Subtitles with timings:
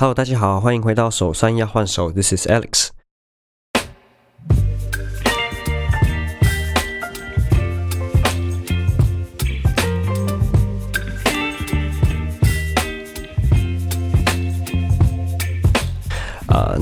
[0.00, 2.88] Hello，大家好，欢迎回到手酸要换手，This is Alex。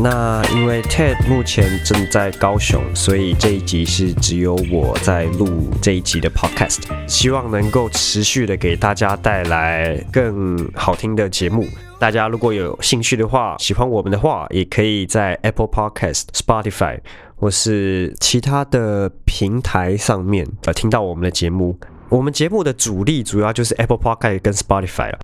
[0.01, 11.67] 那因为 Ted 目前正在高雄，所以这一集是只有我在录这一集的 Podcast，希望能够持续的给大家带来更好听的节目。
[11.99, 17.01] 大家如果有兴趣的话，喜欢我们的话，也可以在 Apple Podcast、Spotify
[17.35, 21.77] 或是其他的平台上面呃听到我们的节目。
[22.09, 25.19] 我们节目的主力主要就是 Apple Podcast 跟 Spotify 了。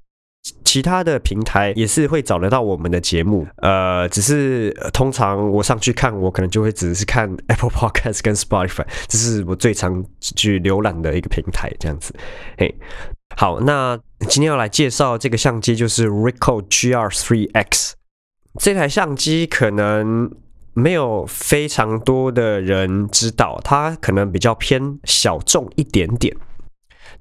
[0.65, 12.15] 其他的平台也是会找得到我们的节目，呃，只是通常我上去看，我可能就会只是看 Apple Podcast 跟 Spotify，这是我最常去浏览的一个平台，这样子。
[12.59, 12.75] 嘿，
[13.37, 17.93] 好，那今天要来介绍这个相机就是 Ricoh GR3X，
[18.59, 20.31] 这台相机可能
[20.75, 26.37] 没有非常多的人知道，它可能比较偏小众一点点。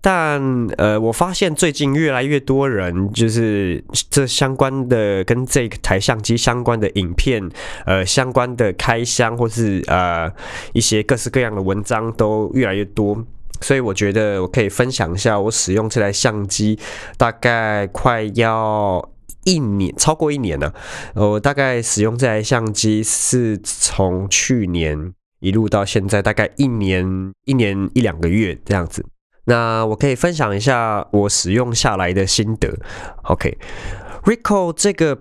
[0.02, 7.50] 但呃，我发现最近越来越多人就是这相关的跟这台相机相关的影片，
[7.86, 10.30] 呃，相关的开箱或是呃
[10.74, 13.26] 一些各式各样的文章都越来越多，
[13.62, 16.78] 所以我觉得我可以分享一下我使用这台相机
[17.18, 19.10] 大概快要
[19.46, 20.74] 一年，超过一年了。
[21.14, 29.06] 我大概使用这台相机是从去年一路到现在，大概一年一年一两个月这样子。
[29.46, 32.78] 那我可以分享一下我使用下来的心得。
[33.24, 35.20] OK，Ricoh 这个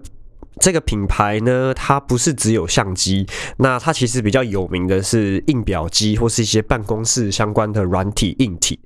[0.61, 3.27] 这个品牌呢，它不是只有相机，
[3.59, 8.81] 那它其实比较有名的是印表机或是一些办公室相关的软体硬体。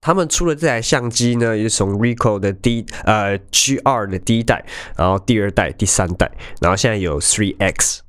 [0.00, 4.64] 他们出了这台相机呢，也是从 Rico 的第呃 GR 的第一代，
[4.96, 8.02] 然后第二代、第三代，然后现在有 Three X。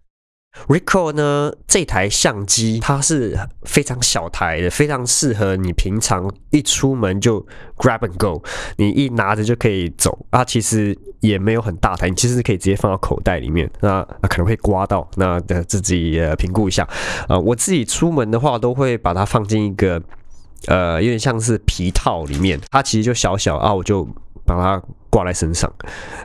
[0.68, 7.40] Ricoh 呢，这台相机它是非常小台的，非常适合你平常一出门就
[7.78, 8.44] grab and go，
[8.78, 10.44] 你一拿着就可以走啊。
[10.44, 16.88] 其实也没有很大台，你其实可以直接放到口袋里面，那可能会刮到，那的自己呃评估一下。
[17.28, 20.02] 呃，我自己出门的话，都会把它放进一个
[20.68, 24.08] 呃有点像是皮套里面，它其实就小小啊，我就。
[24.46, 25.72] 把它挂在身上，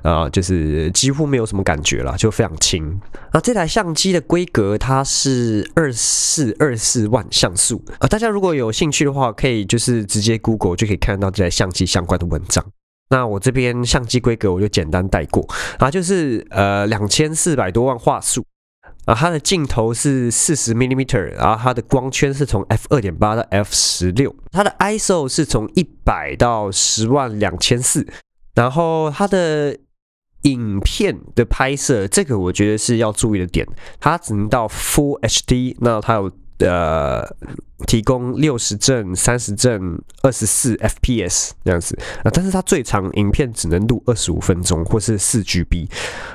[0.03, 3.01] 啊，就是几乎没有什么感觉了，就非常轻。
[3.33, 12.65] 那这台相机的规格它是二四二四万像素啊，大家如果有兴趣的话，可以就是直接 Google 就可以看到这台相机相关的文章。
[13.11, 15.47] 那我这边相机规格我就简单带过
[15.79, 18.45] 啊，就是呃两千四百多万画素
[19.05, 28.07] 啊，它的镜头是四十 millimeter，然后它的光圈是从 f 二点八到 f 十六，它的 ISO 是从一百到十万两千四。
[28.55, 29.77] 然后它的
[30.43, 33.67] 影片的拍摄，这个我觉得是要注意的点，
[34.01, 36.31] 它只能到 Full HD，那它有。
[36.59, 37.27] 呃，
[37.85, 45.89] 提供六十帧、三十帧、二十四 FPS 这样子啊，但是它最长影片只能录二十五分钟，或是四 GB。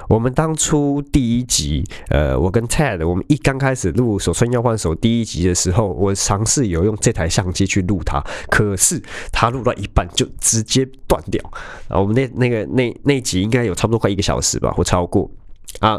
[0.10, 11.42] 我们当初第一集，呃，我跟 Ted，我们一刚开始录《手穿要换手》第一集的时候，我尝试有用这台相机去录它，可是它录到一半就直接断掉
[11.88, 11.98] 啊。
[11.98, 15.32] 我们那那个那那集应该有差不多快一个小时吧，或超过
[15.80, 15.98] 啊，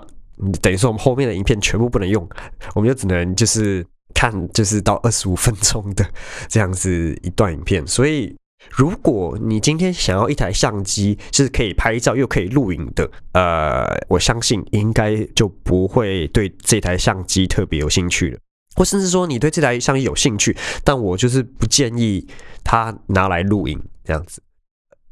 [0.61, 2.29] 等于说我们后面的影片全部不能用，
[2.75, 3.83] 我们就只能就是。
[4.21, 6.07] 看，就是到二十五分钟的
[6.47, 8.37] 这样子一段影片，所以
[8.69, 18.39] 如果你今天想要一台相机是可以拍照又可以录影的，呃，我相信应该就不会对这台相机特别有兴趣了，
[18.77, 20.55] 或甚至说你对这台相机有兴趣，
[20.85, 22.29] 但我就是不建议
[22.63, 24.43] 它拿来录影这样子。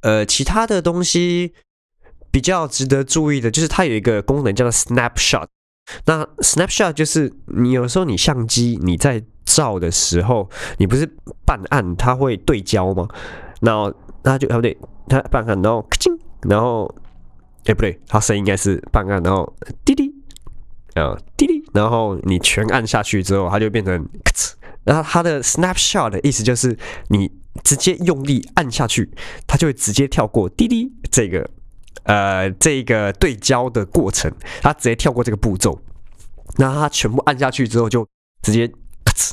[0.03, 1.55] 呃，其他的东西
[2.31, 5.47] 比较值得注意的，就是它有一个功能叫做 snapshot。
[6.04, 11.09] 那 snapshot 就是你有时候你相机你在照的时候，你不是
[11.44, 13.09] 半暗它会对焦吗？
[13.60, 14.76] 然后那就啊不对，
[15.09, 16.94] 它半暗，然后咔嚓，然后
[17.65, 19.53] 哎不对，它声音应该是半暗，然后
[19.85, 20.12] 滴滴
[20.94, 24.52] 啊滴滴，然后你全按下去之后，它就变成咔嚓。
[24.84, 26.76] 然后它的 snapshot 的意思就是
[27.08, 27.31] 你
[27.62, 29.11] 直接用力按下去，
[29.46, 31.49] 它就会直接跳过滴滴这个。
[32.08, 34.32] 呃，这个对焦的过程，
[34.62, 35.78] 它直接跳过这个步骤，
[36.56, 38.06] 那它全部按下去之后就
[38.43, 39.32] 直接咔哧。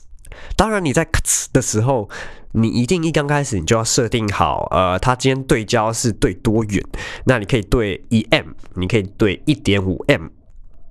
[0.57, 2.09] 当然你在咔哧的时候，
[2.51, 6.83] 你一定一刚开始你就要设定好，呃，它今天对焦是对多远？
[7.23, 10.27] 那你可以对一 m，你可以对一点五 m、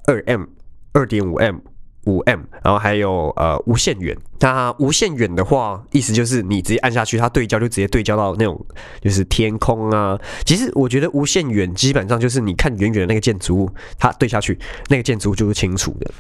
[0.06, 0.46] 二 m、
[0.94, 1.60] 二点五 m、
[2.06, 4.17] 五 M，然后还有呃无限远。
[4.41, 8.67] 那无限远的话，意思就是你直接按下去，它对焦就直接对焦到那种
[9.01, 10.19] 就是天空啊。
[10.45, 14.59] 其实我觉得无限远基本上就是你看远远的那个建筑物，它对下去
[14.89, 16.11] 那个建筑物就是清楚的。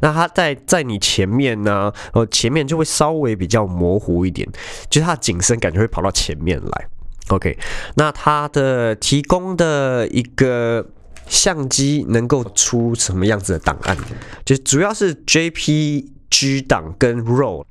[0.00, 4.48] 那它在在你前面呢，呃，前面就会稍微比较模糊一点，
[4.88, 6.86] 就是它的景深感觉会跑到前面来。
[7.28, 7.58] OK，
[7.94, 10.86] 那它的提供的一个
[11.30, 13.96] 相机能够出什么样子的档案？
[14.44, 17.64] 就主要是 JPG 档跟 RAW。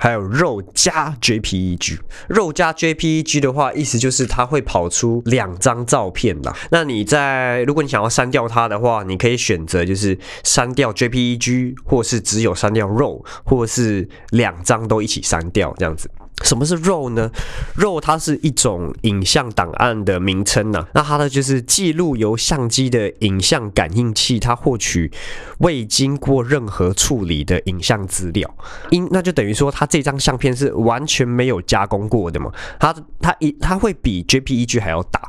[0.00, 6.54] 还有 RAW 加 JPEG，RAW 加 JPEG 的话，意思就是它会跑出两张照片啦。
[6.70, 16.08] 那你在如果你想要删掉它的话，你可以选择就是删掉 JPEG，或是只有删掉 RAW，，或是两张都一起删掉这样子。
[16.42, 17.30] 什么是 RAW 呢
[17.76, 20.86] ？RAW 它是一种影像档案的名称呐。
[20.94, 25.10] 那它的就是记录由相机的影像感应器它获取
[25.58, 28.48] 未经过任何处理的影像资料。
[28.90, 32.52] 因那就等于说它这张相片是完全没有加工过的嘛。
[32.78, 35.20] 它它一它会比 JPEG 还要大。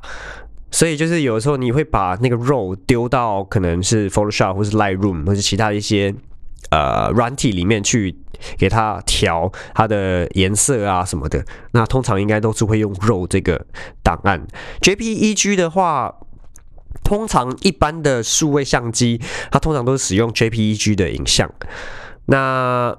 [0.71, 6.13] 所以就是有的时候你会把那个 RAW 丢到可能是 Photoshop 或是 Lightroom 或是其他一些。
[6.71, 8.15] 呃，软体里面去
[8.57, 13.65] 给它调它的颜色啊什么的，那通常应该都是会用 RAW 这个
[14.03, 14.45] 档案。
[14.81, 16.13] JPEG 的话，
[17.03, 19.19] 通常一般的数位相机，
[19.51, 21.51] 它通常都是使用 JPEG 的影像。
[22.25, 22.95] 那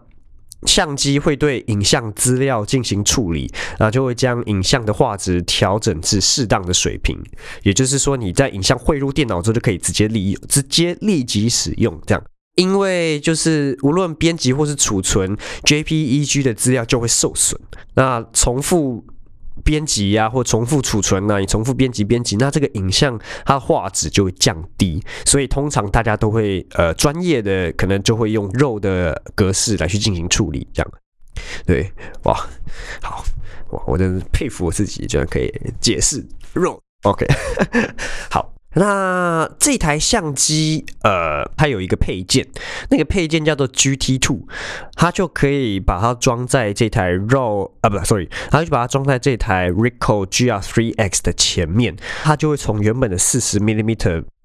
[0.67, 7.17] 相机会对影像资料进行处理，啊，就会将影像的画质调整至适当的水平。
[7.63, 12.23] 也就是说，你在影像汇入电脑之后，就可以直接利用，直接立即使用这样。
[12.57, 17.59] 因为就是无论编辑或是储存 JPEG 的资料就会受损，
[17.95, 19.05] 那重复
[19.65, 30.93] 编辑呀或重复储存呢，你重复编辑编辑，那这个影像它的画质就会降低，所以通常大家都会呃专业的可能就会用肉的格式来去进行处理，这样。
[31.65, 31.91] 对
[32.25, 32.35] 哇
[33.01, 33.25] 好
[33.71, 35.51] 哇我真是佩服我自己，居然可以
[35.81, 36.79] 解释肉。
[37.05, 37.27] OK
[38.31, 38.53] 好。
[38.75, 42.47] 那这台相机，呃，它有一个配件，
[42.89, 44.47] 那个配件叫做 GT Two，
[44.95, 53.97] 它就可以把它装在这台 RAW 啊，不，sorry，它就把它装在这台 Ricoh GR3X 的前面，它就会从原本的四十 mm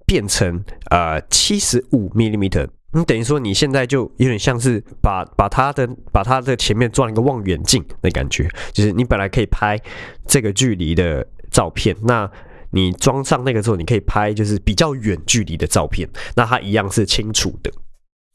[0.04, 2.68] 变成呃七十五 mm。
[2.92, 9.78] 你等于说你现在就有点像是把把它的把它的前面装一个望远镜的感觉，就是你本来可以拍
[10.26, 12.28] 这个距离的照片，那。
[12.72, 17.70] 你装上那个之后，你可以拍就是比较远距离的照片，那它一样是清楚的。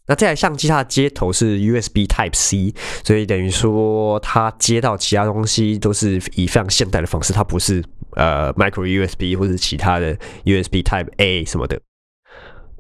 [0.08, 2.74] 那这台相机它的接头是 USB Type C，
[3.04, 7.84] 所以等于说它接到其他东西都是以非常现代的方式，它不是
[8.16, 11.80] 呃 Micro USB 或者其他的 USB Type A 什么的。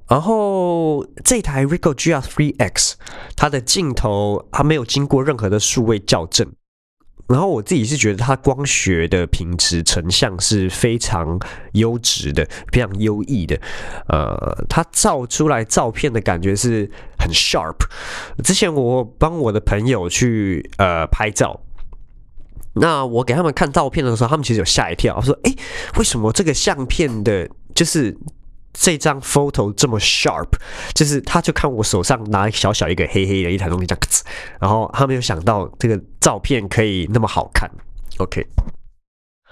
[0.10, 2.96] 然后这台 Ricoh GR3X
[3.38, 6.52] 它的镜头它没有经过任何的数位校正。
[7.32, 11.40] 然后我自己是觉得它光学的品质成像是非常
[11.74, 13.60] 优质的，非常优异的。
[14.08, 17.78] 呃，它照出来照片的感觉是很 sharp。
[18.44, 21.62] 之前我帮我的朋友去呃拍照，
[22.74, 25.56] 那我给他们看照片的时候，他们其实有吓一跳，说：“哎，
[25.98, 28.18] 为什么这个相片的，就是？”
[28.74, 30.48] 这张 photo 这么 sharp，
[30.94, 34.02] 就是他就看我手上拿小小一个黑黑的一台东西这样，
[34.60, 37.70] 然后他没有想到这个照片可以那么好看。
[38.18, 38.46] OK，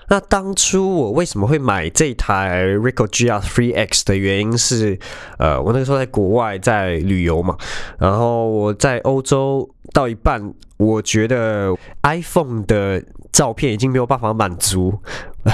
[0.10, 5.00] 那当初我为什么会买这台 Ricoh GR3X 的原因是，
[5.38, 7.58] 呃，我那个时候在国外在旅游嘛，
[7.98, 15.02] 然后我在欧洲到一半，我觉得 iPhone 的照片已经没有办法满足。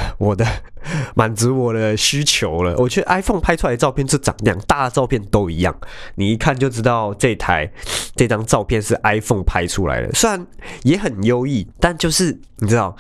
[0.18, 0.46] 我的
[1.16, 2.76] 满足我的需求了。
[2.78, 5.76] 我觉得 iPhone 拍出来的照片，这长两大照片都一样，
[6.16, 7.72] 你一看就知道这台
[8.16, 10.12] 这张照片是 iPhone 拍出来的。
[10.14, 10.46] 虽然
[10.84, 12.96] 也很优异，但就是你知道，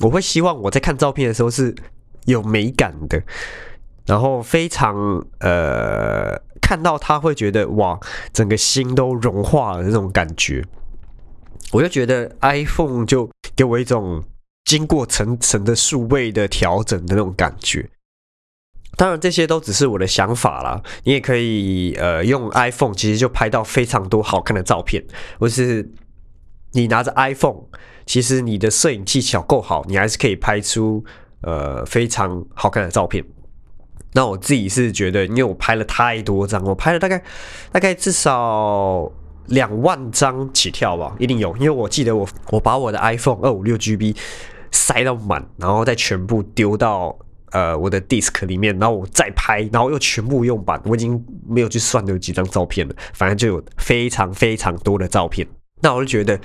[0.00, 1.74] 我会希望我在看照片的时候是
[2.26, 3.22] 有美感的，
[4.06, 4.96] 然后非常
[5.40, 7.98] 呃，看到它会觉得哇，
[8.32, 10.64] 整个心都融化了那种感觉。
[11.72, 14.22] 我就觉得 iPhone 就给我一种。
[14.68, 17.88] 经过层层的数位的调整的那种感觉，
[18.98, 20.82] 当然这些都只是我的想法啦。
[21.04, 25.02] 你也可以呃用 iPhone，其实就拍到非常多好看的照片。
[25.40, 25.90] 或是
[26.72, 27.62] 你拿着 iPhone，
[28.04, 31.02] 其实你的摄影技巧够好，你还是可以拍出
[31.40, 33.24] 呃非常好看的照片。
[34.12, 37.24] 那我自己是觉得，因为我拍了太多张，我拍了大概
[37.72, 39.10] 大概至少。
[39.48, 44.14] 两万张起跳吧，一定有，因为我记得我我把我的 iPhone 二五六 GB
[44.72, 47.16] 塞到满，然后再全部丢到
[47.52, 55.46] 呃我的 disk 里面，然后我再拍，然后又全部用版，我已经没有去算有几张照片了，反正就有非常非常多的照片。
[55.80, 56.40] 那我就觉得，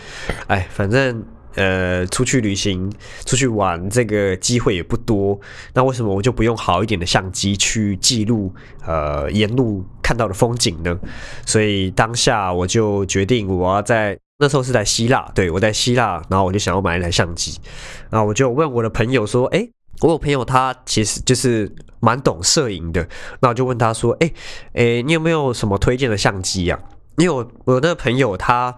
[0.48, 1.24] 哎，反正。
[1.56, 2.92] 呃，出去旅行、
[3.27, 5.39] 出去玩，这个机会也不多。
[5.75, 8.51] 那为什么我就不用好一点的相机去记录
[8.88, 11.00] 呃沿路看到的风景呢？
[11.46, 17.57] 所以当下我就决定，我要在那时候是在希腊，对我在希腊，然后我就想要买一台相机。
[18.09, 19.65] 然后我就问我的朋友说：“哎，
[20.01, 23.07] 我有朋友他其实就是蛮懂摄影的。”
[23.39, 24.29] 那我就问他说：“哎，
[24.73, 26.77] 哎，你有没有什么推荐的相机呀？”
[27.15, 28.75] 因为我我那个朋友他，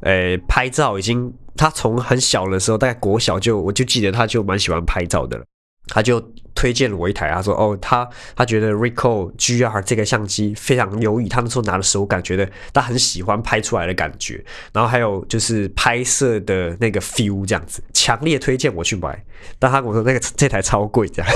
[0.00, 1.32] 呃，拍照已经。
[1.58, 5.44] 他从很小的时候，大概国小就，我就记得他就蛮喜欢拍照的了。
[5.88, 6.20] 他就
[6.54, 14.44] 推荐了我一台，他说：“哦，他他觉得 Ricoh GR 这个相机非常优异，他那时候拿的手感，觉得他很喜欢拍出来的感觉。
[14.72, 19.24] 然后还有就是拍摄的那个 feel 这样子，强烈推荐我去买。
[19.58, 21.30] 但他跟我说那个这台超贵这样，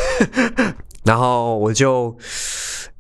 [1.04, 2.16] 然后我就。”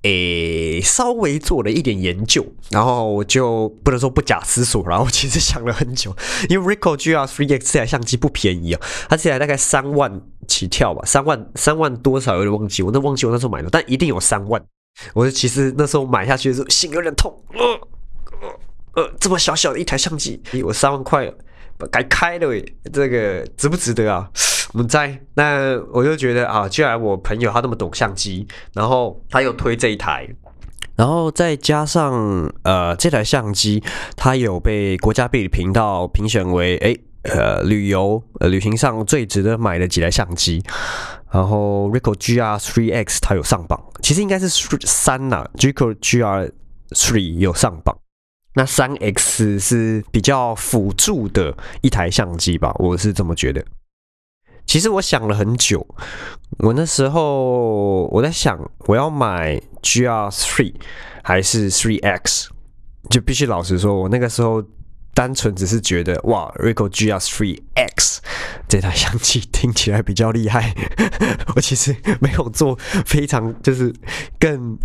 [0.02, 6.16] 诶，稍微做了一点研究，然后我就不能说不假思索，然后其实想了很久，
[6.48, 8.80] 因为 Ricoh GR3X 这台相机不便宜啊，
[9.10, 14.60] 它这台大概三万起跳吧，三万三万多少有点忘记，我那忘记我那时候买的，但一定有三万。
[15.14, 21.32] 我其实那时候买下去的时候心有点痛，呃呃，这么小小的一台相机，我三万块
[21.92, 24.28] 该开了，这个值不值得啊？
[24.72, 30.28] 我们在那，我就觉得啊，既然我朋友他那么懂相机，然后他又推这一台，
[30.96, 33.82] 然后再加上呃，这台相机
[34.16, 40.62] 它有被国家地理频道评选为哎呃旅游呃旅行上最值得买的几台相机，
[41.30, 47.96] 然后 Ricoh GR3X 它有上榜，其实应该是三呐，Ricoh GR3 有上榜，
[48.54, 53.64] 那三 X 是比较辅助的一台相机吧，我是这么觉得。
[54.66, 55.84] 其实我想了很久，
[56.58, 60.74] 我那时候我在想，我要买 GR Three
[61.24, 62.50] 还是 Three X，
[63.10, 64.62] 就必须老实说，我那个时候
[65.14, 68.20] 单纯只是觉得，哇，Rico GR Three X
[68.68, 70.74] 这台相机听起来比较厉害。
[71.56, 73.92] 我其实没有做非常就是
[74.38, 74.78] 更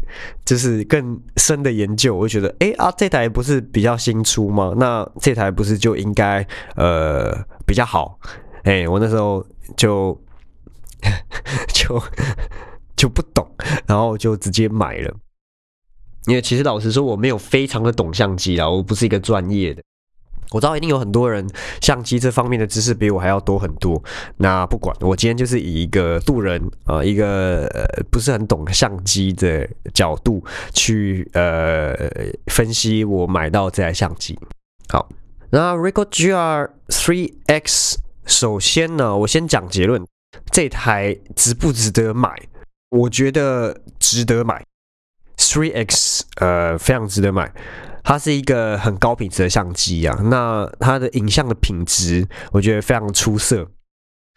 [0.43, 4.73] 就是更深的研究，我就觉得，哎啊，这台不是比较新出吗？
[4.77, 8.19] 那这台不是就应该呃比较好？
[8.63, 9.45] 哎，我那时候。
[9.75, 10.21] 就
[11.73, 12.01] 就
[12.95, 13.47] 就不懂，
[13.87, 15.11] 然后就直接买了。
[16.27, 19.81] 因为其实老实说，我没有非常的懂相机啊，我不是一个专业的。
[20.51, 21.47] 我知道一定有很多人
[21.81, 24.01] 相机这方面的知识比我还要多很多。
[24.37, 31.93] 那不管，我今天就是以一个路人啊，一个呃不是很懂相机的角度去呃
[32.47, 34.37] 分析我买到这台相机。
[34.89, 35.09] 好，
[35.49, 37.95] 那 Ricoh GR3X。
[38.25, 40.03] 首先呢，我先讲结论，
[40.51, 42.29] 这台值不值得买？
[42.89, 44.63] 我觉得值得买
[45.55, 47.49] ，Three X，呃，非常值得买。
[48.03, 53.65] 它是一个很高品质的相机啊，那它的影像的品质，我觉得非常出色。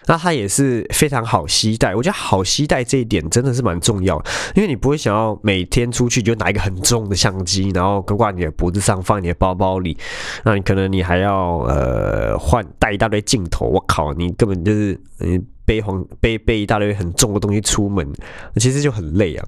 [0.07, 4.17] 那它也是非常好携带，我觉得好携带这一点真的是蛮重要，
[4.55, 9.99] 因为你不会想要每天出去就拿一个很重的相机，然后挂你的脖子上，放你的包包里，
[10.45, 18.11] 那你可能你还要呃换带一大堆镜头，我靠，你根本就是嗯背黄背背一大堆很重的东西出门，
[18.57, 19.47] 其实就很累啊。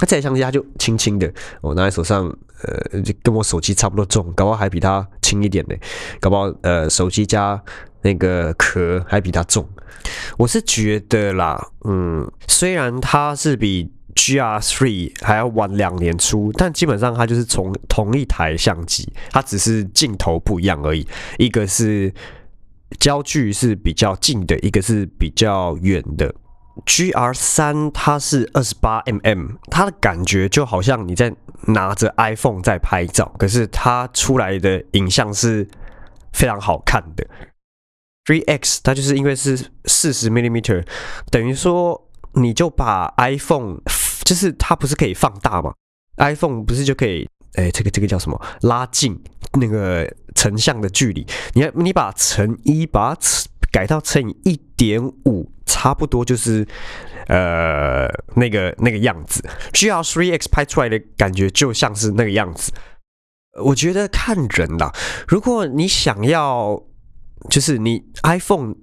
[0.00, 2.26] 它这相机它就轻轻的，我拿在手上，
[2.64, 5.76] 呃，就跟我手机差不多重，搞不好还比它轻一点呢，
[6.18, 7.62] 搞不好呃手机加。
[8.02, 9.68] 那个壳还比它重，
[10.38, 22.10] 我是觉得啦，嗯，虽然它是比 GR3 还要晚两年出，但基本上它就是从同一台相机，它只是镜头不一样而已，一个是
[22.98, 26.34] 焦距是比较近的，一个是比较远的。
[26.86, 31.34] GR3 它是二十八 mm，它的感觉就好像你在
[31.66, 35.68] 拿着 iPhone 在拍照，可是它出来的影像是
[36.32, 37.26] 非常好看的。
[38.24, 40.62] Three X 它就是因为是四十 mm，
[41.30, 43.78] 等于说你就把 iPhone
[44.24, 45.72] 就是它不是可以放大吗
[46.18, 48.40] ？iPhone 不是就可以哎，这个这个叫什么？
[48.60, 49.20] 拉近
[49.54, 51.26] 那个成像的距离。
[51.54, 53.20] 你你把乘一把它
[53.72, 56.66] 改到乘以一点五，差不多就是
[57.28, 59.42] 呃那个那个样子。
[59.72, 62.72] GR Three X 拍出来的感觉就像是那个样子。
[63.62, 64.92] 我觉得看人啦，
[65.28, 66.82] 如果你想要。
[67.48, 68.74] 就是你 iPhone，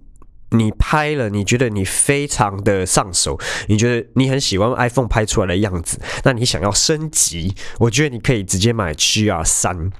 [0.49, 9.91] 你拍了，你觉得你非常的上手，你觉得你很喜欢 iPhone 拍出来的样子，那你想要升级，我觉得你可以直接买 GR 三，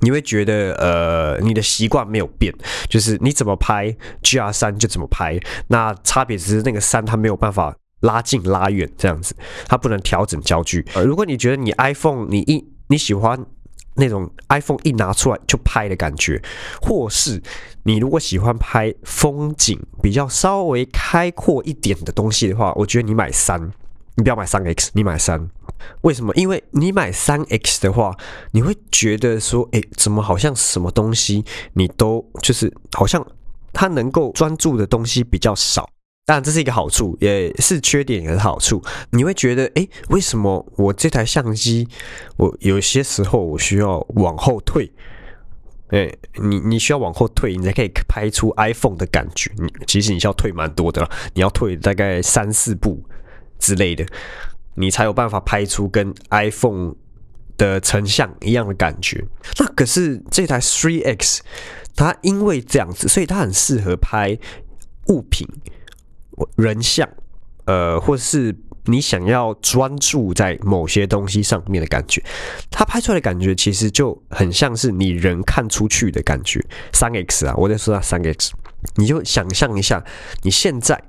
[0.00, 2.52] 你会觉得呃你的习惯没有变，
[2.88, 9.34] 就是你怎么拍 GR 三就怎么拍，那差别只是那个三它没有办法拉近拉远这样子，
[9.66, 10.84] 它不能调整焦距。
[10.94, 13.38] 呃，如果你觉得你 iPhone 你一你喜欢
[13.94, 16.42] 那种 iPhone 一拿出来就拍的感觉，
[16.80, 17.40] 或是
[17.84, 23.70] 你如果喜欢拍风景比较稍微开阔一点的东西的话，我觉得你买三，
[24.16, 25.48] 你不要买三 X，你买三。
[26.02, 26.32] 为什么？
[26.34, 28.16] 因为你买三 X 的话，
[28.52, 33.26] 你会觉得说，哎，怎么好像什么东西你都就是好像
[33.72, 35.88] 它能够专注的东西比较少。
[36.24, 38.80] 当然这是一个好处，也是缺点，也是好处。
[39.10, 41.88] 你会觉得，哎，为什么我这台相机，
[42.36, 44.92] 我有些时候我需要往后退？
[45.88, 49.50] 哎，你你需要往后退，你才可以拍出 iPhone 的感觉。
[49.56, 53.02] 你其实你需要退蛮多的了，你要退大概三四步
[53.62, 54.04] 之类的，
[54.74, 56.94] 你才有办法拍出跟 iPhone
[57.56, 59.24] 的成像一样的感觉。
[59.58, 61.42] 那可是这台 Three X，
[61.94, 64.36] 它因为这样子，所以它很适合拍
[65.06, 65.46] 物品。
[66.56, 67.08] 人像，
[67.66, 72.20] 呃，或是你想要专注在某些东西上面的感觉，
[72.70, 76.60] 它拍出来的感觉其实就很像是你人看出去的感觉。
[76.92, 78.52] 三 X 啊，我在说它三 X，
[78.96, 80.02] 你就想象一下，
[80.42, 81.00] 你现在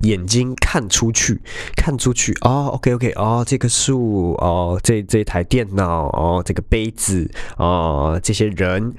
[0.00, 1.40] 眼睛看出去，
[1.76, 8.92] 看出去哦，OK OK，哦，这棵树，哦，这这台电脑，哦，这个杯子，哦，这些人，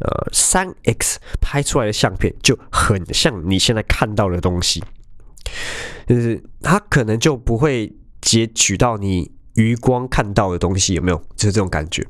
[0.00, 4.82] 呃，三 X 拍出来的相片就很像你现在看到的东西。
[6.06, 11.16] 就是它可能就不会截取到你余光看到的东西，有没有？
[11.36, 12.06] 就是这种感觉。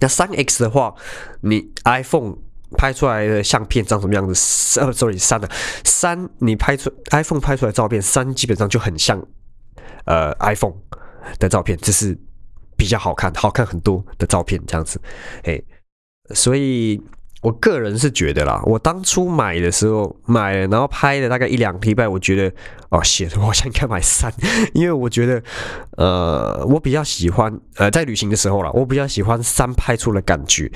[0.00, 0.94] 那三 X 的话，
[1.40, 2.36] 你 iPhone
[2.76, 4.80] 拍出来的相片长什么样子？
[4.80, 5.48] 呃，sorry，三的
[5.84, 9.20] 三，你拍出 iPhone 拍出来照片，三基本上就很像
[10.04, 10.74] 呃 iPhone
[11.38, 12.18] 的照片，只是
[12.76, 15.00] 比较好看，好看很多的照片这样子。
[15.44, 15.60] 哎，
[16.34, 17.00] 所以。
[17.40, 22.52] 我个人是觉得啦，我当初买的时候买，然后拍了大概一两礼拜，我觉得
[22.88, 24.28] 哦，写的我好像应该买三，
[24.74, 25.40] 因为我觉得，
[25.96, 30.68] 呃，我比较喜欢呃，在旅行的时候啦，我比较喜欢三拍出的感觉，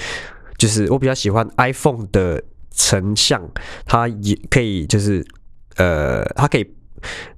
[0.62, 2.40] 就是我比较喜欢 iPhone 的
[2.70, 3.42] 成像，
[3.84, 5.26] 它也可以就是
[5.74, 6.64] 呃，它可以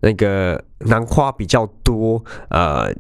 [0.01, 2.93] 那个南花比较多呃，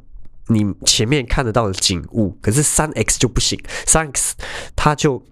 [0.46, 4.34] 你前面看得到的景物，可是三 X 就不行，三 X
[4.74, 5.22] 它就。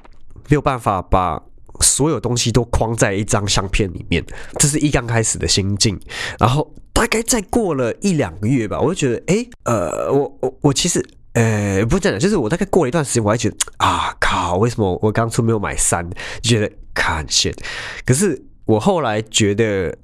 [0.49, 1.41] 没有办法把
[1.81, 4.23] 所有东西都框在一张相片里面，
[4.59, 5.99] 这是一刚开始的心境。
[6.39, 11.03] 然后大概再过了一两个月吧，我就觉得，哎，呃，我我我其实，
[11.33, 16.09] 呃，不是这样，就是我大概过了一段时间，我还觉得， 啊靠，为什么我当初没有买三？
[16.43, 17.55] 觉得看线。
[18.05, 19.97] 可是我后来觉得，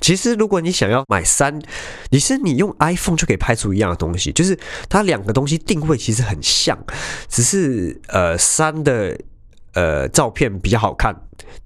[0.00, 1.60] 其实如果你想要买三，
[2.10, 6.78] 你是你用 iPhone 就可以拍出一样的东西，就是它两个东西定位其实很像，
[7.28, 9.18] 只是呃三的。
[9.76, 11.12] 呃，照片比较好看，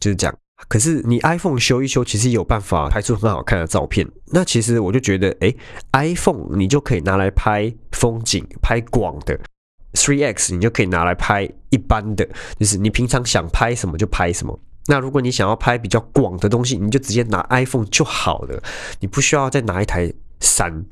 [0.01, 0.35] 就是这样。
[0.67, 4.07] 可是你 iPhone 修一修，其实有办法拍出很好看的照片。
[4.33, 5.55] 那其实我就觉得，哎
[5.93, 9.39] ，iPhone 你就可以拿来拍风景、拍广的
[9.93, 14.59] ；Three X 你就可以拿来拍一般的，就是你平常想拍什么就拍什么。
[14.87, 18.63] 那如果你想要拍比较广的东西，你就直接拿 iPhone 就好了，
[19.01, 20.85] 你不需要再拿一台三。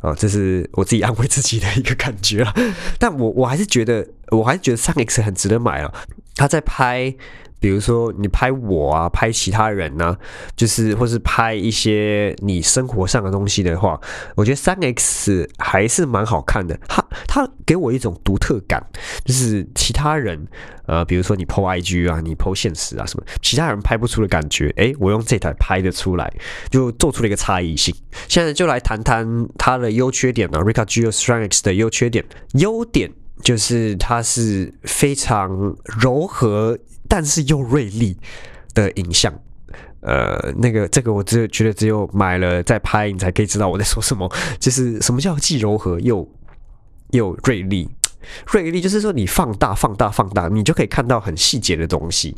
[0.00, 2.52] 啊，这是我自己安慰自己的一个感觉了，
[2.98, 5.94] 但我我还是觉得，我还是觉得三 X 很值得买啊。
[6.34, 7.14] 他在拍，
[7.62, 10.18] 比如说你拍我啊，拍其他人呢，
[10.56, 13.98] 就是或是拍一些你生活上的东西的话，
[14.34, 16.76] 我觉得三 X 还是蛮好看的。
[16.88, 18.84] 它它给我一种独特感，
[19.24, 20.44] 就是其他人，
[20.86, 26.30] 呃，比如说你 PO IG 啊，你 PO 现实啊什么，其他人拍不出的感觉，诶，我用这台拍得出来，
[26.68, 27.94] 就做出了一个差异性。
[28.26, 33.12] 现在就来谈谈它的优缺点啊 r i c a r d o Strong X 的优缺点，优点。
[33.42, 36.78] 就是它是非常柔和，
[37.12, 38.16] 但是又锐利
[38.72, 39.30] 的影像。
[40.00, 44.26] 呃，那个这个我只有觉得只有买了再拍，你才可以知道我在说什么。
[44.58, 46.26] 就是什么叫既柔和又
[47.10, 47.86] 又锐利？
[48.46, 52.34] 锐利就是说你放大、放大、放大，你就可以看到很细节的东西。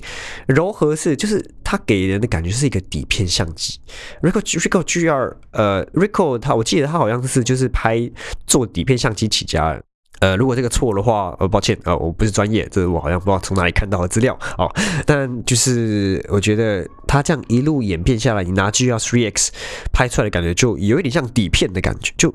[0.48, 3.78] 柔和是就是它给人的感觉是一个底片相机。
[4.22, 8.10] ，RICO RICO G 二呃，RICO 它我记得它好像是就是拍
[8.44, 9.80] 做底片相机起家。
[10.20, 14.70] 呃，如果这个错的话，呃，抱歉，呃，我不是专业，这是我好像不知道从哪里看到的资料哦。
[15.04, 19.52] 但就是我觉得它这样一路演变下来，你拿 G R Three X
[19.92, 22.32] 拍出来的感觉，就有一点像底片的感觉，就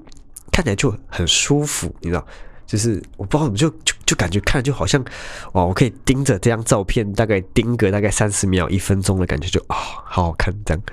[0.51, 2.25] 看起来就很舒服，你知道？
[2.67, 5.03] 就是我不知道怎么就就就感觉看就好像
[5.53, 10.83] 哇，我可以盯着这张照片，大概盯个大概三十秒、一分钟的感觉，就啊，好好看这样。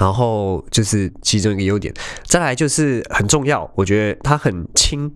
[0.00, 5.12] 然后就是其中一个优点，再来就是很重要，我觉得它很轻。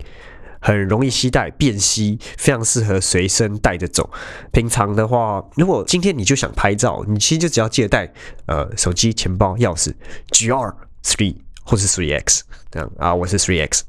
[0.61, 4.09] 很容易携带，便携，非常适合随身带着走。
[4.51, 8.11] 平常的话，如果今天你就想拍照，你其实就只要记得带
[8.47, 9.93] 呃手机、钱包、钥匙
[10.31, 13.83] ，G R Three 或是 Three X 这样啊，我是 Three X。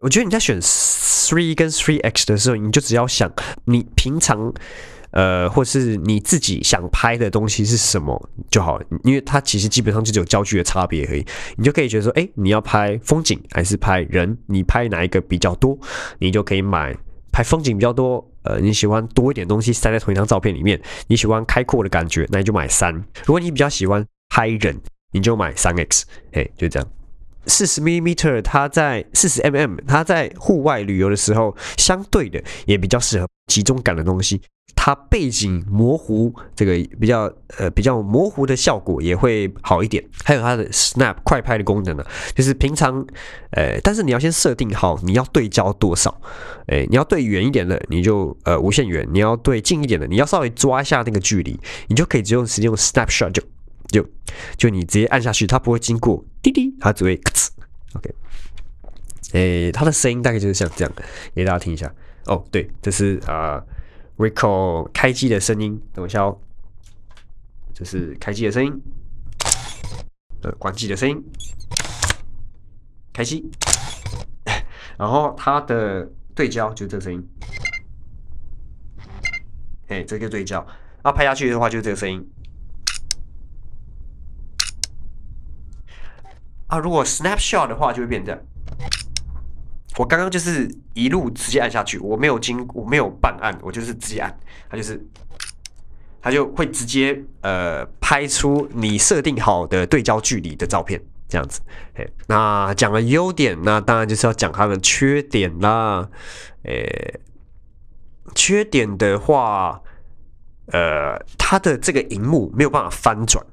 [0.00, 3.32] 我觉得你在选 Three 跟 Three X 的时候，你就只要想
[3.64, 4.52] 你平常。
[5.10, 11.24] 呃，或是你自己想拍的东西是什么就好，因为它其实基本上就只有焦距的差别而已。
[11.56, 14.36] 你就可以觉得说，哎，你要拍风景还是拍人？
[14.46, 15.78] 你拍哪一个比较多？
[16.18, 16.96] 你就可以买
[17.32, 18.24] 拍风景比较多。
[18.42, 22.94] 呃，你喜欢多一点东西塞在同一张照片里面，你喜欢开阔的感觉，那你就买三。
[23.24, 24.78] 如果你比较喜欢拍人，
[25.12, 26.06] 你就买三 X。
[26.32, 26.88] 哎，就这样。
[27.48, 34.40] 四十 mmeter 它在四十 mm，它在户外旅游的时候，相对的也比较适合集中感的东西。
[34.76, 40.02] 它背景模糊，这个比较呃比较模糊的效果也会好一点。
[40.24, 43.04] 还有它的 snap 快拍的功能呢，就是平常
[43.50, 46.20] 呃，但是你要先设定好你要对焦多少。
[46.68, 51.58] 哎，你要对远一点的，你就呃无限远；你要对近一点的，你要稍微抓一下那个距离，
[51.88, 53.42] 你就可以只用直接用 snapshot 就
[53.88, 54.06] 就
[54.56, 57.16] 就你直接按下去，它不会经过滴滴，它只会
[57.98, 58.14] OK，
[59.34, 60.92] 哎，它的声音大概就是像这样，
[61.34, 61.92] 给大家听一下。
[62.24, 63.62] 哦，对，这是啊。
[64.18, 66.36] Rico 开机的声音，等一下哦，
[67.72, 68.82] 这是开机的声音，
[70.42, 71.22] 呃，关机的声音，
[73.12, 73.48] 开机，
[74.98, 77.28] 然后它的对焦就是这个声音，
[79.86, 80.66] 哎，这个对焦，
[81.00, 82.28] 然后拍下去的话就是这个声音，
[86.68, 88.40] 啊，如果 Snapshot 的话就会变这样。
[89.96, 94.38] 我刚刚就是一路直接按下去，我没有经，我没有半按，我就是直接按，
[94.70, 95.04] 它就是，
[96.22, 101.60] 它就会直接呃拍出你设定好的对焦距离的照片，这样子。
[101.94, 106.08] 哎，那讲了优点，那当然就是要讲它的缺点啦。
[106.62, 107.20] 诶，
[108.36, 109.82] 缺点的话，
[110.66, 113.44] 呃，它的这个荧幕没有办法翻转。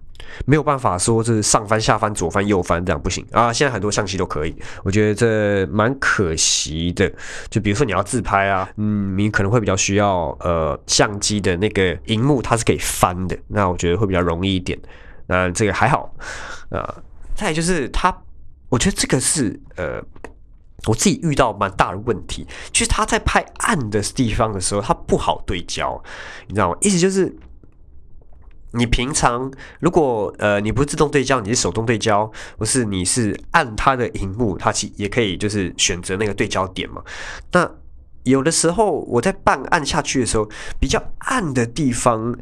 [0.45, 3.53] 没有办法说是上翻下翻左翻右翻这样不行啊！
[3.53, 7.11] 现在很多相机都可以，我觉得这蛮可惜的。
[7.49, 14.77] 就比如说你要自拍啊，嗯，你可能会比较需要呃相机的那个荧幕它是可以翻的，那我觉得会比较容易一点。
[15.27, 16.13] 那这个还好
[16.69, 16.95] 啊。
[17.33, 18.15] 再就是它，
[18.69, 20.01] 我觉得这个是呃
[20.87, 26.01] 我自己遇到蛮大的问题，就是它在拍暗的地方的时候，它不好对焦，
[26.47, 26.77] 你知道吗？
[26.81, 27.35] 意思就是。
[28.75, 37.01] 你平常如果呃你不自动对焦，你是手动对焦，不是你是按它的荧幕，它其也可以就是选择那个对焦点嘛。
[37.51, 37.69] 那
[38.23, 42.35] 有的时候我在半按下去的时候，比较暗的地方，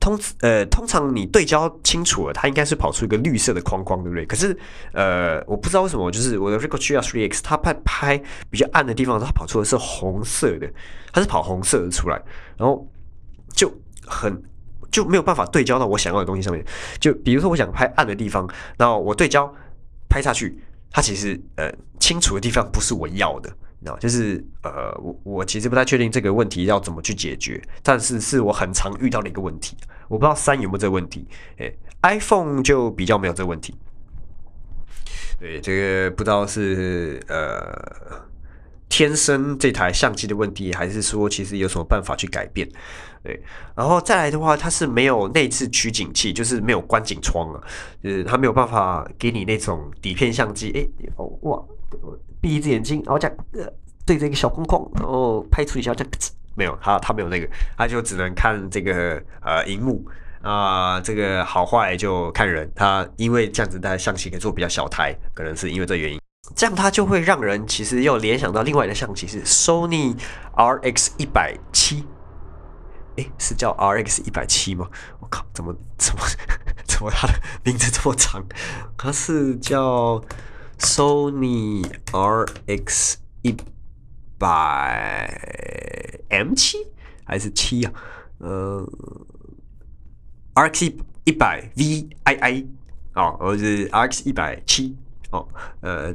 [0.00, 4.26] 通呃通常你对焦清楚了，它应该是跑出一个绿色的框框，对不对？
[4.26, 4.56] 可是
[4.92, 10.68] 呃我不知道为什么，就是我的 Ricoh GR3X 它拍拍比较暗的地方，它跑出的是红色的，
[11.12, 12.20] 它是跑红色的出来，
[12.56, 12.86] 然后
[13.54, 13.72] 就
[14.06, 14.42] 很。
[14.92, 16.64] 就没有办法对焦到我想要的东西上面。
[17.00, 19.52] 就比如说，我想拍暗的地方，然后我对焦
[20.08, 20.56] 拍下去，
[20.90, 23.50] 它其实呃清楚的地方不是我要的，
[23.80, 29.76] 你知道就是呃我我其实不太确定这个问题要怎么去解决，但是是我很常遇到的一个问题。
[30.08, 31.26] 我不知道三有没有这个问题，
[31.56, 33.74] 诶 i p h o n e 就比较没有这个问题。
[35.40, 38.30] 对，这个不知道是呃。
[38.88, 42.68] 天生这台相机的问题，还是说其实有什么办法去改变？
[43.22, 43.40] 对，
[43.76, 47.60] 然后再来的话，它是没有内置取景器，就是没有观景窗啊，
[48.02, 51.62] 就是它没有办法给你那种底片相机，哎，哦哇，
[52.40, 53.36] 闭一只眼睛，然后这样
[54.04, 56.12] 对着一个小框框，然后拍出一下这样，
[56.56, 60.04] 没有，它它没有那个，它就只能看这个呃荧幕。
[60.42, 66.20] 啊，这个好坏就看人，它因为这样子的相机可以做比较小台，可能是因为这原因。
[66.56, 70.18] 这样它就会让人其实又联想到另外的相机是 Sony
[70.56, 72.04] RX 一百七，
[73.16, 74.88] 哎，是叫 RX 一百七吗？
[75.20, 76.22] 我靠，怎么怎么
[76.86, 78.44] 怎么它的 名字这么长？
[78.96, 80.22] 它是叫
[80.78, 83.56] Sony RX 一
[84.38, 85.28] 百
[86.30, 86.78] M 七
[87.24, 87.92] 还是七啊？
[88.38, 88.86] 呃
[90.54, 90.94] ，RX
[91.24, 92.66] 一百 VII
[93.14, 94.96] 哦，或是 RX 一百七
[95.30, 95.48] 哦，
[95.80, 96.14] 呃。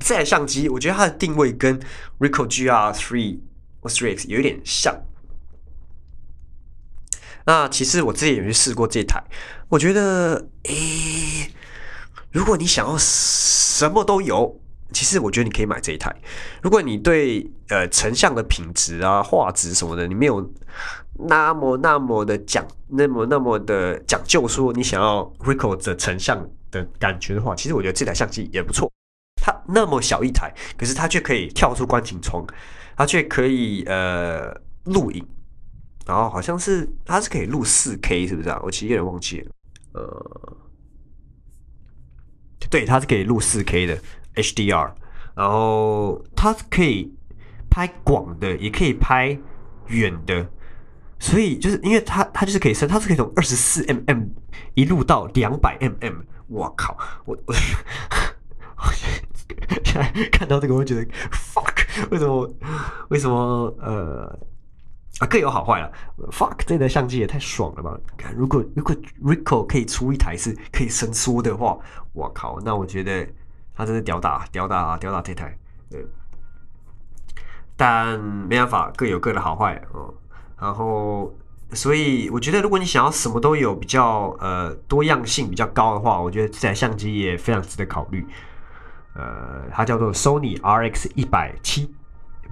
[0.00, 1.78] 这台相机，我觉得它的定位跟
[2.18, 3.38] Ricoh GR3
[3.80, 4.92] 或 3X 有一点像。
[7.46, 9.22] 那其实我之前也去试过这台，
[9.68, 11.50] 我觉得，诶，
[12.32, 14.58] 如果你想要什么都有，
[14.92, 16.14] 其实我觉得你可以买这一台。
[16.62, 20.52] 如果你对呃成像的品质啊、画质什么的，你没有
[21.28, 28.90] 那么那么的讲，那么那么的讲究，说你想要 Ricoh 的成像的感觉的话，其实我觉得这台相机也不错。
[29.36, 32.42] 它那么小一台，可是它却可以跳出观景窗，
[32.96, 34.54] 它却可以呃
[34.84, 35.26] 录影，
[36.06, 38.60] 然后好像是它是可以录四 K，是不是啊？
[38.62, 39.50] 我其实有点忘记了。
[39.92, 40.56] 呃，
[42.68, 43.98] 对，它是可以录四 K 的
[44.34, 44.92] HDR，
[45.34, 47.14] 然后它是可以
[47.70, 49.38] 拍广的，也可以拍
[49.86, 50.46] 远的，
[51.18, 54.28] 所以就是因为它它就是可以升，它是可以从二十四 mm
[54.74, 57.52] 一路到两百 mm，我靠，我 我
[58.92, 62.54] 现在看到这个，我觉得 fuck，为什么
[63.08, 64.38] 为什么呃？
[65.20, 65.92] 啊，各有好坏了。
[66.32, 67.96] Fuck，这台相机也太爽了吧！
[68.36, 71.78] 如果如果 Ricoh 可以出一台是可以伸缩的话，
[72.12, 73.24] 我靠，那我觉得
[73.76, 75.56] 它真是屌打屌打屌打这台。
[75.88, 76.04] 对，
[77.76, 80.12] 但没办法，各有各的好坏哦。
[80.58, 81.32] 然后，
[81.72, 88.26] 所以我觉得，如果你想要什么都有，比较呃多样性比较高的话，我觉得这台相机也非常值得考虑。
[89.14, 91.94] 呃，它叫做 Sony RX 一百七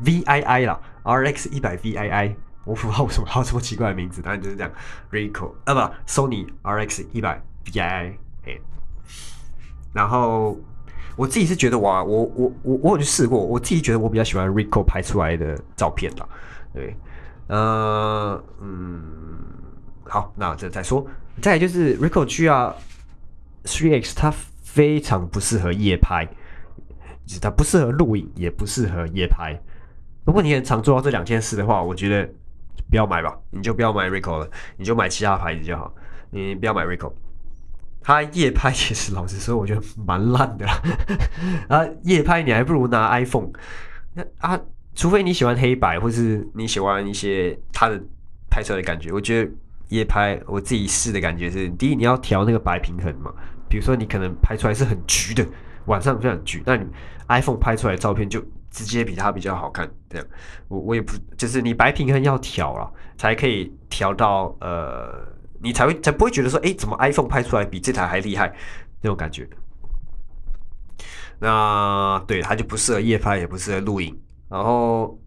[0.04, 2.36] VII 啦，RX 一百 VII。
[2.64, 4.70] 我不知道为什么有这么奇怪的名字，当然就是这样。
[5.10, 8.14] ，RICO 啊，不，Sony RX 一百 VII。
[9.92, 10.56] 然后
[11.16, 16.28] 我自己是觉得哇，我我我我有去试过，我自己觉得我比较喜欢 RICO 拍出来的照片啦。
[16.72, 16.96] 对，
[17.48, 19.02] 呃，嗯，
[20.04, 21.04] 好，那这再说。
[21.40, 22.74] 再就是 Ricoh GR
[23.64, 26.28] 3X，它非常不适合夜拍，
[27.40, 29.60] 它不适合录影，也不适合夜拍。
[30.24, 32.32] 如果你很常做到这两件事的话，我觉得。
[32.90, 35.94] 不要买吧，你就不要买 RICO 了，你就买其他牌子就好。
[36.30, 37.12] 你不要买 RICO，
[38.02, 40.82] 它夜拍其实老实说，我觉得蛮烂的啦。
[41.68, 43.50] 啊，夜拍你还不如拿 iPhone。
[44.14, 44.60] 那啊，
[44.94, 47.98] 除非你喜欢黑白，或是你喜欢一些它的
[48.50, 49.10] 拍出来的感觉。
[49.12, 49.50] 我觉得
[49.88, 53.32] 夜拍我自己试的感觉是，第一你要调那个白平衡嘛。
[53.68, 55.46] 比如说你可能拍出来是很橘的，
[55.86, 56.86] 晚上非常橘，那你
[57.28, 58.42] iPhone 拍出来的照片就。
[58.72, 60.26] 直接比它比较好看，这样
[60.66, 65.12] 我我也不就是你白平衡要调了，才可以调到呃，
[65.62, 68.52] 你才会才不会觉得说，哎，怎么 iPhone 拍出来比这台还厉害
[69.02, 69.48] 那种感觉。
[71.38, 74.18] 那对它就不适合夜拍，也不适合录影。
[74.48, 75.18] 然后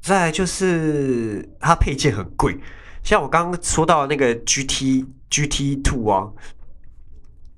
[0.00, 2.58] 再就是它配件很贵，
[3.02, 6.30] 像我刚刚说到那个 GT GT Two 啊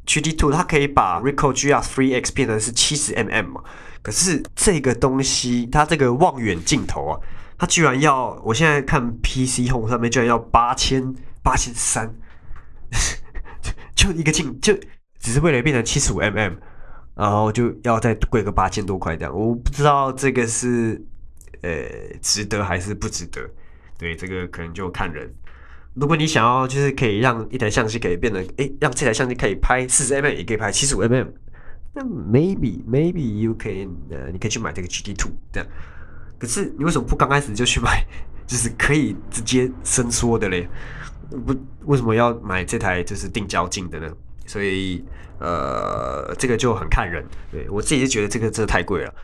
[0.06, 3.62] ，GT Two 它可以把 Ricoh GR Three X 变成是七十 mm 嘛。
[4.06, 7.18] 可是这个东西，它这个望远镜头啊，
[7.58, 12.14] 它居然要，我现在看 PC Home 上面居然要八千八千三，
[13.96, 14.72] 就一个镜，就
[15.18, 16.56] 只是为了变成七十五 mm，
[17.16, 21.04] 然后就要再贵个八千多块这样，我不知道这个是
[21.62, 21.70] 呃
[22.22, 23.40] 值得还是不值得，
[23.98, 25.28] 对，这个可能就看人。
[25.94, 31.26] 如果你想要就是可以让一台相机可以变得，哎，让这台相机可以拍四十 mm，也可以拍七十五 mm。
[31.96, 35.68] 那 maybe maybe you can 呃，你可以去买这个 GT Two 这样。
[36.38, 38.04] 可是你为什么不刚开始就去买，
[38.46, 40.68] 就是可以直接伸缩的嘞？
[41.46, 41.56] 不，
[41.86, 44.06] 为什么要买这台就是定焦镜的呢？
[44.44, 45.02] 所以
[45.38, 47.24] 呃，这个就很看人。
[47.50, 49.14] 对我自己是觉得这个真的太贵了。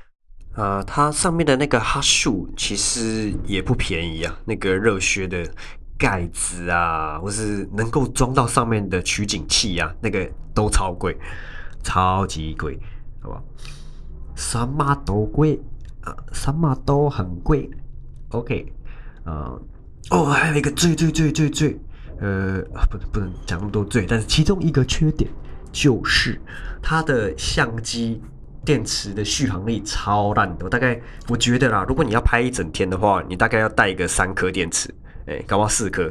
[0.55, 5.47] 呃，它上面的那个哈数其实也不便宜啊，那个热靴的
[5.99, 11.15] 盖子啊，或是能够装到上面的取景器啊，那个都超贵。
[11.83, 12.79] 超级贵，
[13.21, 13.45] 好不好？
[14.35, 15.61] 什么都贵
[16.01, 17.71] 啊，什么都很贵。
[18.31, 18.73] OK，
[19.25, 19.61] 呃，
[20.11, 21.79] 哦，还有一个最最最最最，
[22.19, 25.31] 呃，不不能讲那么多最，但是其中一个缺点
[25.71, 26.41] 就是
[26.83, 28.23] 它的相机
[28.65, 30.69] 电池的续航力超烂的。
[30.71, 34.93] 大概我觉得啦，如果你要拍一整天的话，你大概要带一个三颗电池，
[35.27, 36.05] 哎，搞不好四颗，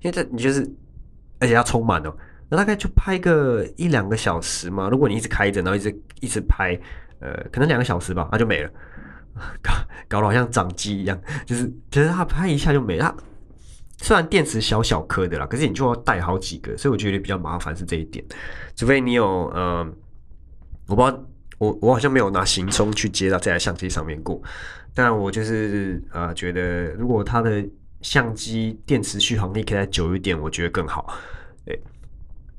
[0.00, 0.62] 因为这你就是，
[1.40, 2.14] 而且要充满哦。
[2.56, 4.88] 大概就拍个一两个小时嘛。
[4.88, 6.78] 如果你一直开着，然后一直一直拍，
[7.20, 8.70] 呃，可能两个小时吧，那就没了。
[9.60, 9.72] 搞
[10.08, 13.12] 搞得好像掌机一样，就是觉得它拍一下就没了。
[13.98, 18.24] 虽然电池小小颗的啦，可是你就要带好几个，所以我觉得比较麻烦是这一点。
[18.76, 19.92] 除非你有，嗯，
[20.86, 21.24] 我不知道，
[21.58, 24.40] 我我好像没有拿行充去接到这台相机上面过。
[24.94, 27.64] 但我就是呃，觉得如果它的
[28.02, 31.12] 相机电池续航力可以再久一点，我觉得更好。
[31.64, 31.80] 对。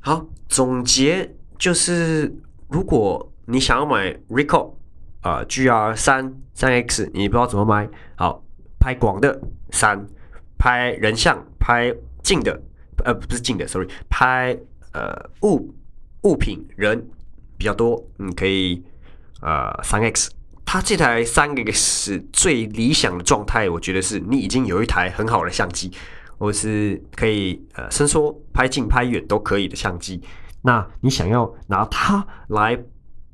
[0.06, 2.32] 好，总结就是，
[2.68, 4.76] 如果你想要买 Ricoh
[5.22, 8.44] 啊 GR 三三 X，你不知道怎么买，好
[8.80, 9.42] 拍广的
[9.72, 10.06] 三，
[10.60, 11.92] 拍人像，拍
[12.22, 12.62] 近的，
[13.04, 14.56] 呃不是近的，sorry，拍
[14.94, 15.74] 呃物
[16.22, 17.04] 物品人
[17.58, 18.84] 比较多，你可以
[19.42, 20.30] 呃三 X，
[20.64, 25.92] 它这台三 X 最理想的状态，我觉得是你已经有一台很好的相机。
[26.38, 30.22] 或是可以呃伸缩、拍近、拍远都可以的相机，
[30.62, 32.78] 那你想要拿它来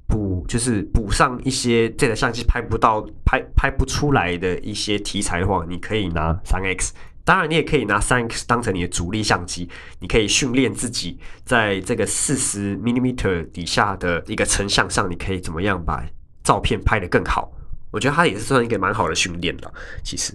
[0.08, 13.12] 补，就是补上一些这台相机拍不到、拍拍不出来的一些题材的话，你可以拿三 X 当然，你也可以拿三 X 当成你的主力相机，你可以训练自己在这个四十 m m
[13.54, 16.04] 底下的一个成像上，你可以怎么样把
[16.44, 17.52] 照片拍得更好。
[17.92, 19.72] 我觉得它也是算一个蛮好的训练了。
[20.04, 20.34] 其实，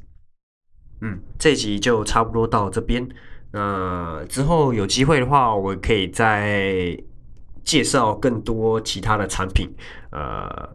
[1.01, 3.07] 嗯，这集就差不多到这边。
[3.53, 6.99] 那之后有机会的话，我可以再
[7.65, 9.73] 介绍更多其他的产品。
[10.11, 10.69] 呃，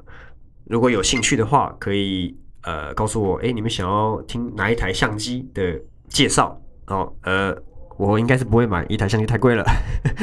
[0.65, 5.79] 如果有兴趣的话，可以呃告诉我，哎，你们想要听哪一台相机的？
[6.11, 7.55] 介绍哦，呃，
[7.97, 9.63] 我应该是不会买一台相机太贵了，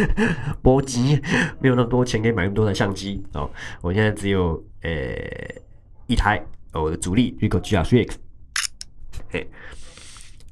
[0.61, 1.19] 波及
[1.61, 3.51] 没有那么多钱可以买那么多台相机哦。
[3.81, 4.91] 我现在只有呃
[6.07, 8.17] 一台，我的主力 Ricoh GR3X。
[9.31, 9.49] 嘿，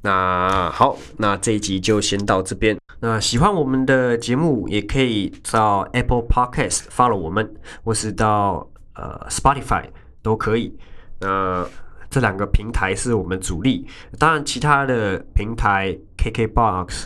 [0.01, 2.77] 那好，那这一集就先到这边。
[2.99, 9.83] 那喜欢我们的节目，也可以到 Apple Podcast follow 我们，或是到呃 Spotify
[10.21, 10.75] 都可以。
[11.19, 11.65] 那
[12.09, 13.85] 这两个平台是我们主力，
[14.17, 17.05] 当然其他的平台，KKBox、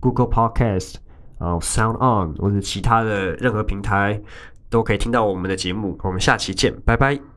[0.00, 0.96] Google Podcast、
[1.38, 4.20] 然后 Sound On 或者其他的任何平台
[4.68, 5.98] 都可以听到我们的节目。
[6.02, 7.31] 我们下期见，拜拜。